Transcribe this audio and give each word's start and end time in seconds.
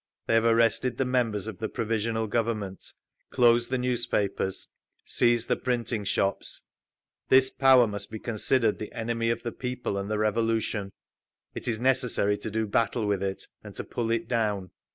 They 0.25 0.33
have 0.33 0.45
arrested 0.45 0.97
the 0.97 1.05
members 1.05 1.45
of 1.45 1.59
the 1.59 1.69
Provisional 1.69 2.25
Government, 2.25 2.83
closed 3.29 3.69
the 3.69 3.77
newspapers, 3.77 4.67
seized 5.05 5.47
the 5.47 5.55
printing 5.55 6.05
shops….This 6.05 7.51
power 7.51 7.85
must 7.85 8.09
be 8.09 8.17
considered 8.17 8.79
the 8.79 8.91
enemy 8.93 9.29
of 9.29 9.43
the 9.43 9.51
people 9.51 9.99
and 9.99 10.09
the 10.09 10.17
Revolution; 10.17 10.91
it 11.53 11.67
is 11.67 11.79
necessary 11.79 12.35
to 12.37 12.49
do 12.49 12.65
battle 12.65 13.05
with 13.05 13.21
it, 13.21 13.45
and 13.63 13.75
to 13.75 13.83
pull 13.83 14.09
it 14.09 14.27
down…. 14.27 14.71